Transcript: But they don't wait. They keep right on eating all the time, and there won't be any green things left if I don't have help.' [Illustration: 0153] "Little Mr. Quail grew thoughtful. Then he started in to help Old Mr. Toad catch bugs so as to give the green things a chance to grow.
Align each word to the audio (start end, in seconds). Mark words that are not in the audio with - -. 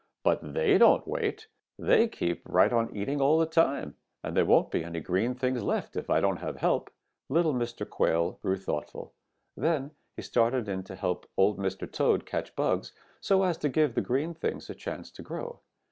But 0.23 0.55
they 0.55 0.79
don't 0.79 1.07
wait. 1.07 1.45
They 1.77 2.07
keep 2.07 2.41
right 2.49 2.73
on 2.73 2.95
eating 2.95 3.21
all 3.21 3.37
the 3.37 3.45
time, 3.45 3.97
and 4.23 4.35
there 4.35 4.47
won't 4.47 4.71
be 4.71 4.83
any 4.83 4.99
green 4.99 5.35
things 5.35 5.61
left 5.61 5.95
if 5.95 6.09
I 6.09 6.19
don't 6.19 6.37
have 6.37 6.55
help.' 6.57 6.89
[Illustration: 7.29 7.59
0153] 7.59 7.85
"Little 7.85 7.85
Mr. 7.85 7.89
Quail 7.91 8.31
grew 8.41 8.57
thoughtful. 8.57 9.13
Then 9.55 9.91
he 10.15 10.23
started 10.23 10.67
in 10.67 10.81
to 10.85 10.95
help 10.95 11.27
Old 11.37 11.59
Mr. 11.59 11.85
Toad 11.85 12.25
catch 12.25 12.55
bugs 12.55 12.93
so 13.19 13.43
as 13.43 13.59
to 13.59 13.69
give 13.69 13.93
the 13.93 14.01
green 14.01 14.33
things 14.33 14.71
a 14.71 14.73
chance 14.73 15.11
to 15.11 15.21
grow. 15.21 15.59